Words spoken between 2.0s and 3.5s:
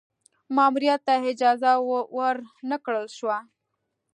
ور نه کړل شوه.